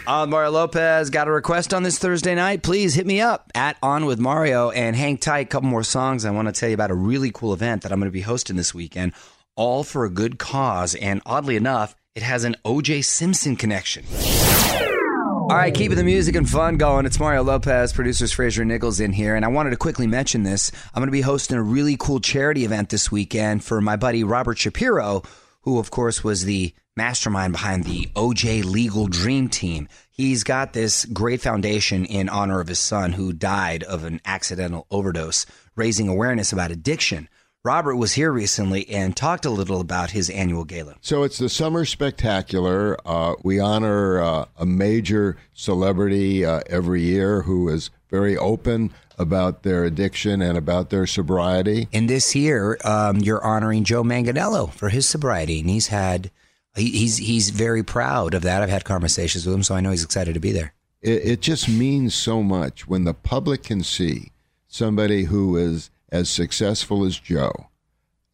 On 0.09 0.31
Mario 0.31 0.51
Lopez 0.51 1.11
got 1.11 1.29
a 1.29 1.31
request 1.31 1.73
on 1.73 1.83
this 1.85 1.99
Thursday 1.99 2.35
night. 2.35 2.65
Please 2.65 2.95
hit 2.95 3.07
me 3.07 3.21
up 3.21 3.53
at 3.55 3.77
On 3.83 4.07
with 4.07 4.19
Mario 4.19 4.71
and 4.71 4.97
hang 4.97 5.19
tight. 5.19 5.47
A 5.47 5.51
couple 5.51 5.69
more 5.69 5.85
songs. 5.85 6.25
I 6.25 6.31
want 6.31 6.49
to 6.49 6.53
tell 6.59 6.69
you 6.69 6.75
about 6.75 6.91
a 6.91 6.95
really 6.95 7.31
cool 7.31 7.53
event 7.53 7.83
that 7.83 7.93
I'm 7.93 8.01
going 8.01 8.11
to 8.11 8.13
be 8.13 8.23
hosting 8.23 8.57
this 8.57 8.75
weekend, 8.75 9.13
all 9.55 9.85
for 9.85 10.05
a 10.05 10.11
good 10.11 10.39
cause. 10.39 10.97
And 10.97 11.23
oddly 11.27 11.57
enough, 11.57 11.95
it 12.19 12.23
has 12.25 12.43
an 12.43 12.57
OJ 12.65 13.05
Simpson 13.05 13.55
connection. 13.55 14.05
All 14.11 15.57
right, 15.57 15.73
keeping 15.73 15.97
the 15.97 16.03
music 16.03 16.35
and 16.35 16.51
fun 16.51 16.77
going. 16.77 17.07
It's 17.07 17.21
Mario 17.21 17.45
Lopez, 17.45 17.93
producers 17.93 18.33
Fraser 18.33 18.65
Nichols 18.65 18.99
in 18.99 19.13
here, 19.13 19.37
and 19.37 19.45
I 19.45 19.49
wanted 19.49 19.71
to 19.71 19.77
quickly 19.77 20.09
mention 20.09 20.43
this. 20.43 20.73
I'm 20.93 21.01
going 21.01 21.07
to 21.07 21.13
be 21.13 21.21
hosting 21.21 21.57
a 21.57 21.63
really 21.63 21.97
cool 21.97 22.19
charity 22.19 22.65
event 22.65 22.89
this 22.89 23.13
weekend 23.13 23.63
for 23.63 23.81
my 23.81 23.95
buddy 23.95 24.25
Robert 24.25 24.59
Shapiro, 24.59 25.23
who, 25.61 25.79
of 25.79 25.93
course, 25.93 26.25
was 26.25 26.45
the 26.45 26.75
mastermind 26.97 27.53
behind 27.53 27.85
the 27.85 28.07
OJ 28.17 28.65
Legal 28.65 29.07
Dream 29.07 29.49
Team. 29.49 29.87
He's 30.11 30.43
got 30.43 30.73
this 30.73 31.05
great 31.05 31.41
foundation 31.41 32.05
in 32.05 32.29
honor 32.29 32.59
of 32.59 32.67
his 32.67 32.81
son 32.81 33.13
who 33.13 33.33
died 33.33 33.85
of 33.85 34.03
an 34.03 34.21
accidental 34.25 34.89
overdose, 34.91 35.47
raising 35.77 36.09
awareness 36.09 36.53
about 36.53 36.73
addiction. 36.73 37.29
Robert 37.65 37.97
was 37.97 38.13
here 38.13 38.31
recently 38.31 38.89
and 38.89 39.17
talked 39.17 39.45
a 39.45 39.51
little 39.51 39.81
about 39.81 40.13
his 40.13 40.31
annual 40.31 40.65
gala. 40.65 40.95
So 41.01 41.25
it's 41.25 41.39
the 41.39 41.49
Summer 41.49 41.85
Spectacular. 41.85 42.97
Uh, 43.05 43.35
we 43.43 43.59
honor 43.59 44.23
uh, 44.23 44.45
a 44.57 44.65
major 44.65 45.37
celebrity 45.55 46.45
uh, 46.45 46.61
every 46.67 47.03
year 47.03 47.43
who 47.43 47.69
is 47.69 47.91
very 48.11 48.37
open 48.37 48.93
about 49.19 49.65
their 49.65 49.85
addiction 49.85 50.41
and 50.41 50.57
about 50.57 50.91
their 50.91 51.05
sobriety. 51.05 51.89
And 51.93 52.09
this 52.09 52.37
year, 52.37 52.79
um, 52.85 53.19
you're 53.19 53.45
honoring 53.45 53.83
Joe 53.83 54.05
Manganiello 54.05 54.73
for 54.73 54.89
his 54.89 55.09
sobriety, 55.09 55.59
and 55.59 55.69
he's 55.69 55.89
had 55.89 56.31
he, 56.77 56.91
he's 56.91 57.17
he's 57.17 57.51
very 57.51 57.83
proud 57.83 58.35
of 58.35 58.43
that. 58.43 58.63
I've 58.63 58.71
had 58.71 58.85
conversations 58.85 59.45
with 59.45 59.55
him, 59.55 59.65
so 59.65 59.75
I 59.75 59.81
know 59.81 59.91
he's 59.91 60.05
excited 60.05 60.35
to 60.35 60.41
be 60.41 60.53
there. 60.53 60.75
It, 61.03 61.25
it 61.25 61.41
just 61.41 61.69
means 61.69 62.15
so 62.15 62.43
much 62.43 62.87
when 62.87 63.03
the 63.03 63.15
public 63.15 63.65
can 63.65 63.83
see 63.83 64.31
somebody 64.69 65.25
who 65.25 65.57
is 65.57 65.91
as 66.11 66.29
successful 66.29 67.05
as 67.05 67.19
Joe 67.19 67.69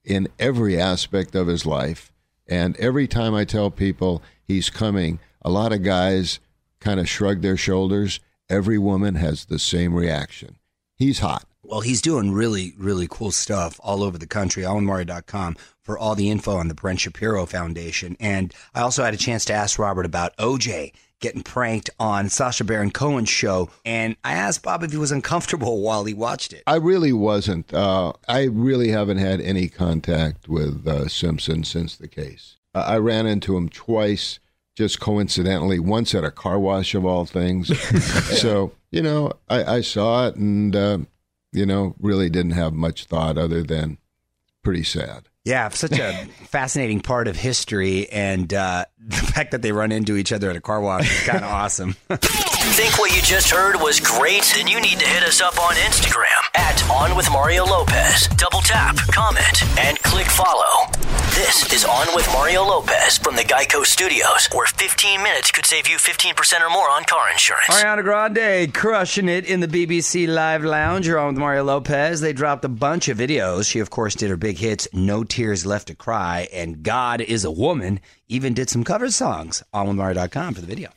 in 0.04 0.28
every 0.38 0.80
aspect 0.80 1.34
of 1.34 1.46
his 1.46 1.64
life. 1.64 2.12
And 2.46 2.76
every 2.76 3.08
time 3.08 3.34
I 3.34 3.44
tell 3.44 3.70
people 3.70 4.22
he's 4.42 4.70
coming, 4.70 5.18
a 5.42 5.50
lot 5.50 5.72
of 5.72 5.82
guys 5.82 6.40
kind 6.80 7.00
of 7.00 7.08
shrug 7.08 7.40
their 7.40 7.56
shoulders. 7.56 8.20
Every 8.48 8.78
woman 8.78 9.14
has 9.14 9.46
the 9.46 9.58
same 9.58 9.94
reaction. 9.94 10.56
He's 10.96 11.20
hot. 11.20 11.46
Well, 11.62 11.80
he's 11.80 12.02
doing 12.02 12.32
really, 12.32 12.74
really 12.76 13.08
cool 13.10 13.30
stuff 13.30 13.80
all 13.82 14.02
over 14.02 14.18
the 14.18 14.26
country, 14.26 14.62
allenmario.com 14.62 15.56
for 15.80 15.98
all 15.98 16.14
the 16.14 16.30
info 16.30 16.56
on 16.56 16.68
the 16.68 16.74
Brent 16.74 17.00
Shapiro 17.00 17.46
Foundation. 17.46 18.18
And 18.20 18.54
I 18.74 18.82
also 18.82 19.02
had 19.02 19.14
a 19.14 19.18
chance 19.18 19.46
to 19.46 19.54
ask 19.54 19.78
Robert 19.78 20.04
about 20.04 20.36
OJ 20.36 20.92
getting 21.24 21.42
pranked 21.42 21.88
on 21.98 22.28
Sacha 22.28 22.64
Baron 22.64 22.90
Cohen's 22.90 23.30
show. 23.30 23.70
And 23.82 24.14
I 24.22 24.34
asked 24.34 24.62
Bob 24.62 24.82
if 24.82 24.90
he 24.90 24.98
was 24.98 25.10
uncomfortable 25.10 25.80
while 25.82 26.04
he 26.04 26.12
watched 26.12 26.52
it. 26.52 26.62
I 26.66 26.76
really 26.76 27.14
wasn't. 27.14 27.72
Uh, 27.72 28.12
I 28.28 28.42
really 28.44 28.90
haven't 28.90 29.16
had 29.16 29.40
any 29.40 29.68
contact 29.68 30.48
with 30.48 30.86
uh, 30.86 31.08
Simpson 31.08 31.64
since 31.64 31.96
the 31.96 32.08
case. 32.08 32.56
Uh, 32.74 32.84
I 32.86 32.98
ran 32.98 33.26
into 33.26 33.56
him 33.56 33.70
twice, 33.70 34.38
just 34.76 35.00
coincidentally, 35.00 35.78
once 35.78 36.14
at 36.14 36.24
a 36.24 36.30
car 36.30 36.58
wash 36.58 36.94
of 36.94 37.06
all 37.06 37.24
things. 37.24 37.68
so, 38.38 38.72
you 38.90 39.00
know, 39.00 39.32
I, 39.48 39.76
I 39.76 39.80
saw 39.80 40.26
it 40.26 40.36
and, 40.36 40.76
uh, 40.76 40.98
you 41.52 41.64
know, 41.64 41.94
really 41.98 42.28
didn't 42.28 42.52
have 42.52 42.74
much 42.74 43.06
thought 43.06 43.38
other 43.38 43.62
than 43.62 43.96
pretty 44.62 44.84
sad. 44.84 45.30
Yeah, 45.44 45.68
such 45.68 45.98
a 45.98 46.24
fascinating 46.48 47.00
part 47.00 47.28
of 47.28 47.36
history, 47.36 48.08
and 48.08 48.52
uh, 48.52 48.86
the 48.98 49.16
fact 49.16 49.50
that 49.50 49.60
they 49.60 49.72
run 49.72 49.92
into 49.92 50.16
each 50.16 50.32
other 50.32 50.48
at 50.48 50.56
a 50.56 50.60
car 50.60 50.80
wash 50.80 51.10
is 51.10 51.26
kind 51.26 51.44
of 51.44 51.50
awesome. 51.50 51.92
Think 52.08 52.98
what 52.98 53.14
you 53.14 53.20
just 53.20 53.50
heard 53.50 53.76
was 53.76 54.00
great? 54.00 54.42
Then 54.56 54.66
you 54.66 54.80
need 54.80 54.98
to 55.00 55.06
hit 55.06 55.22
us 55.22 55.42
up 55.42 55.58
on 55.60 55.74
Instagram 55.74 56.56
at 56.56 56.82
On 56.90 57.14
With 57.14 57.30
Mario 57.30 57.66
Lopez. 57.66 58.26
Double 58.38 58.60
tap, 58.60 58.96
comment, 59.12 59.62
and 59.78 59.98
click 60.02 60.26
follow. 60.26 60.88
This 61.34 61.72
is 61.72 61.84
On 61.84 62.06
With 62.14 62.28
Mario 62.28 62.62
Lopez 62.62 63.18
from 63.18 63.34
the 63.34 63.42
Geico 63.42 63.84
Studios, 63.84 64.48
where 64.52 64.68
15 64.68 65.20
minutes 65.20 65.50
could 65.50 65.66
save 65.66 65.88
you 65.88 65.96
15% 65.96 66.60
or 66.60 66.70
more 66.70 66.88
on 66.88 67.02
car 67.02 67.28
insurance. 67.28 67.64
Ariana 67.70 68.04
Grande 68.04 68.72
crushing 68.72 69.28
it 69.28 69.44
in 69.44 69.58
the 69.58 69.66
BBC 69.66 70.28
Live 70.28 70.62
Lounge. 70.62 71.08
You're 71.08 71.18
on 71.18 71.26
with 71.26 71.38
Mario 71.38 71.64
Lopez. 71.64 72.20
They 72.20 72.32
dropped 72.32 72.64
a 72.64 72.68
bunch 72.68 73.08
of 73.08 73.18
videos. 73.18 73.68
She, 73.68 73.80
of 73.80 73.90
course, 73.90 74.14
did 74.14 74.30
her 74.30 74.36
big 74.36 74.58
hits, 74.58 74.86
No 74.92 75.24
Tears 75.24 75.66
Left 75.66 75.88
to 75.88 75.96
Cry, 75.96 76.46
and 76.52 76.84
God 76.84 77.20
is 77.20 77.44
a 77.44 77.50
Woman. 77.50 77.98
Even 78.28 78.54
did 78.54 78.70
some 78.70 78.84
cover 78.84 79.10
songs 79.10 79.60
on 79.72 79.88
with 79.88 79.96
Mario.com 79.96 80.54
for 80.54 80.60
the 80.60 80.68
video. 80.68 80.90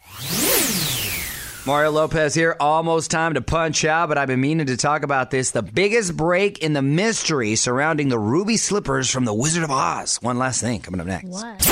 Mario 1.68 1.92
Lopez 1.92 2.34
here. 2.34 2.56
Almost 2.62 3.12
time 3.12 3.34
to 3.34 3.42
punch 3.42 3.84
out, 3.84 4.08
but 4.08 4.18
I've 4.18 4.30
been 4.30 4.40
meaning 4.40 4.68
to 4.68 4.78
talk 4.78 5.04
about 5.04 5.32
this. 5.32 5.52
The 5.52 5.62
biggest 5.62 6.16
break 6.16 6.60
in 6.60 6.72
the 6.72 6.82
mystery 6.82 7.58
surrounding 7.58 8.08
the 8.08 8.18
ruby 8.18 8.56
slippers 8.56 9.10
from 9.10 9.26
the 9.26 9.34
Wizard 9.34 9.66
of 9.66 9.70
Oz. 9.70 10.16
One 10.22 10.38
last 10.40 10.62
thing 10.62 10.80
coming 10.80 11.02
up 11.02 11.08
next. 11.08 11.28
What? 11.28 11.68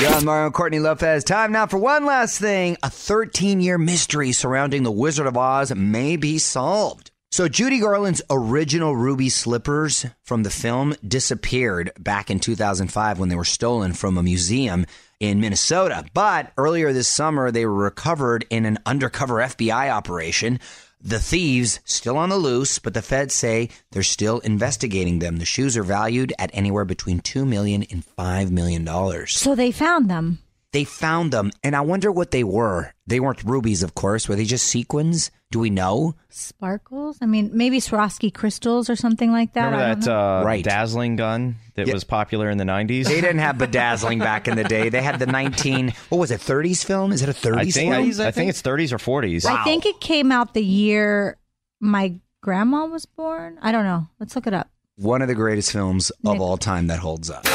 You're 0.00 0.14
on 0.14 0.24
Mario 0.24 0.46
and 0.46 0.54
Courtney 0.54 0.78
Lopez. 0.78 1.24
Time 1.24 1.52
now 1.52 1.66
for 1.66 1.76
one 1.76 2.06
last 2.06 2.38
thing. 2.38 2.78
A 2.82 2.88
13 2.88 3.60
year 3.60 3.76
mystery 3.76 4.32
surrounding 4.32 4.82
the 4.82 4.90
Wizard 4.90 5.26
of 5.26 5.36
Oz 5.36 5.74
may 5.74 6.16
be 6.16 6.38
solved. 6.38 7.10
So, 7.30 7.48
Judy 7.48 7.80
Garland's 7.80 8.22
original 8.30 8.96
ruby 8.96 9.28
slippers 9.28 10.06
from 10.22 10.42
the 10.42 10.50
film 10.50 10.94
disappeared 11.06 11.90
back 11.98 12.30
in 12.30 12.40
2005 12.40 13.18
when 13.18 13.28
they 13.28 13.34
were 13.34 13.44
stolen 13.44 13.92
from 13.92 14.16
a 14.16 14.22
museum 14.22 14.86
in 15.20 15.40
Minnesota. 15.40 16.04
But 16.14 16.52
earlier 16.56 16.92
this 16.92 17.08
summer, 17.08 17.50
they 17.50 17.66
were 17.66 17.74
recovered 17.74 18.46
in 18.48 18.64
an 18.64 18.78
undercover 18.86 19.34
FBI 19.34 19.90
operation. 19.90 20.60
The 21.00 21.18
thieves 21.18 21.80
still 21.84 22.16
on 22.16 22.30
the 22.30 22.38
loose, 22.38 22.78
but 22.78 22.94
the 22.94 23.02
feds 23.02 23.34
say 23.34 23.68
they're 23.90 24.02
still 24.02 24.38
investigating 24.40 25.18
them. 25.18 25.36
The 25.36 25.44
shoes 25.44 25.76
are 25.76 25.82
valued 25.82 26.32
at 26.38 26.50
anywhere 26.54 26.84
between 26.86 27.20
two 27.20 27.44
million 27.44 27.84
and 27.90 28.04
five 28.04 28.50
million 28.50 28.84
dollars. 28.84 29.36
So 29.36 29.54
they 29.54 29.72
found 29.72 30.08
them. 30.08 30.38
They 30.76 30.84
found 30.84 31.32
them, 31.32 31.52
and 31.64 31.74
I 31.74 31.80
wonder 31.80 32.12
what 32.12 32.32
they 32.32 32.44
were. 32.44 32.92
They 33.06 33.18
weren't 33.18 33.42
rubies, 33.44 33.82
of 33.82 33.94
course. 33.94 34.28
Were 34.28 34.36
they 34.36 34.44
just 34.44 34.66
sequins? 34.66 35.30
Do 35.50 35.58
we 35.58 35.70
know? 35.70 36.16
Sparkles? 36.28 37.16
I 37.22 37.24
mean, 37.24 37.50
maybe 37.54 37.78
Swarovski 37.80 38.30
crystals 38.34 38.90
or 38.90 38.94
something 38.96 39.32
like 39.32 39.54
that. 39.54 39.62
I 39.62 39.70
Remember 39.70 39.86
don't 39.94 40.00
that 40.00 40.06
know. 40.10 40.38
uh, 40.40 40.44
Right. 40.44 40.62
dazzling 40.62 41.16
gun 41.16 41.56
that 41.76 41.86
Yeah. 41.86 41.94
was 41.94 42.04
popular 42.04 42.50
in 42.50 42.58
the 42.58 42.64
90s? 42.66 43.06
They 43.06 43.22
didn't 43.22 43.38
have 43.38 43.56
bedazzling 43.56 44.18
back 44.18 44.48
in 44.48 44.56
the 44.56 44.64
day. 44.64 44.90
They 44.90 45.00
had 45.00 45.18
the 45.18 45.24
19, 45.26 45.94
what 46.10 46.18
was 46.18 46.30
it, 46.30 46.40
30s 46.40 46.84
film? 46.84 47.10
Is 47.10 47.22
it 47.22 47.30
a 47.30 47.32
30s 47.32 47.58
I 47.58 47.70
think, 47.70 47.92
film? 47.94 48.20
I, 48.26 48.28
I 48.28 48.30
think 48.32 48.50
it's 48.50 48.60
30s 48.60 48.92
or 48.92 48.98
40s. 48.98 49.46
I 49.46 49.64
think 49.64 49.86
it 49.86 49.98
came 50.00 50.30
out 50.30 50.52
the 50.52 50.62
year 50.62 51.38
my 51.80 52.16
grandma 52.42 52.84
was 52.84 53.06
born. 53.06 53.58
I 53.62 53.72
don't 53.72 53.84
know. 53.84 54.08
Let's 54.20 54.36
look 54.36 54.46
it 54.46 54.52
up. 54.52 54.68
One 54.96 55.22
of 55.22 55.28
the 55.28 55.34
greatest 55.34 55.72
films 55.72 56.10
of 56.24 56.38
all 56.38 56.58
time 56.58 56.88
that 56.88 56.98
holds 56.98 57.30
up. 57.30 57.46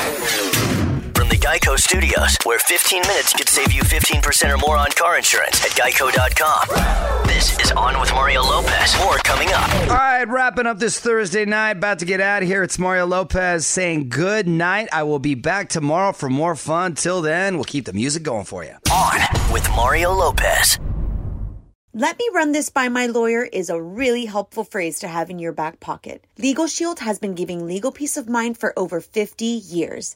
From 1.41 1.53
the 1.53 1.59
Geico 1.59 1.77
Studios, 1.77 2.37
where 2.43 2.59
15 2.59 3.01
minutes 3.01 3.33
could 3.33 3.49
save 3.49 3.71
you 3.71 3.81
15% 3.83 4.53
or 4.53 4.57
more 4.57 4.77
on 4.77 4.89
car 4.91 5.17
insurance 5.17 5.63
at 5.63 5.71
geico.com. 5.71 7.27
This 7.27 7.57
is 7.59 7.71
On 7.71 7.99
with 7.99 8.11
Mario 8.13 8.41
Lopez. 8.41 8.97
More 8.99 9.17
coming 9.17 9.49
up. 9.49 9.69
All 9.89 9.95
right, 9.95 10.27
wrapping 10.27 10.65
up 10.65 10.79
this 10.79 10.99
Thursday 10.99 11.45
night. 11.45 11.77
About 11.77 11.99
to 11.99 12.05
get 12.05 12.21
out 12.21 12.43
of 12.43 12.47
here. 12.49 12.63
It's 12.63 12.79
Mario 12.79 13.05
Lopez 13.05 13.65
saying 13.65 14.09
good 14.09 14.47
night. 14.47 14.89
I 14.91 15.03
will 15.03 15.19
be 15.19 15.35
back 15.35 15.69
tomorrow 15.69 16.11
for 16.11 16.29
more 16.29 16.55
fun. 16.55 16.95
Till 16.95 17.21
then, 17.21 17.55
we'll 17.55 17.63
keep 17.63 17.85
the 17.85 17.93
music 17.93 18.23
going 18.23 18.45
for 18.45 18.63
you. 18.63 18.75
On 18.91 19.19
with 19.53 19.67
Mario 19.69 20.11
Lopez. 20.11 20.79
Let 21.93 22.17
me 22.17 22.29
run 22.33 22.53
this 22.53 22.69
by 22.69 22.87
my 22.87 23.07
lawyer 23.07 23.43
is 23.43 23.69
a 23.69 23.81
really 23.81 24.25
helpful 24.25 24.63
phrase 24.63 24.99
to 24.99 25.07
have 25.07 25.29
in 25.29 25.39
your 25.39 25.51
back 25.51 25.79
pocket. 25.79 26.25
Legal 26.37 26.67
Shield 26.67 26.99
has 26.99 27.19
been 27.19 27.35
giving 27.35 27.65
legal 27.65 27.91
peace 27.91 28.15
of 28.15 28.29
mind 28.29 28.57
for 28.57 28.77
over 28.79 29.01
50 29.01 29.45
years. 29.45 30.15